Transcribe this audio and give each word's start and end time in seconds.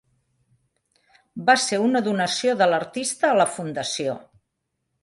Va 1.51 1.57
ser 1.65 1.81
una 1.89 2.03
donació 2.09 2.59
de 2.63 2.71
l'artista 2.73 3.31
a 3.33 3.39
la 3.43 3.49
Fundació. 3.59 4.19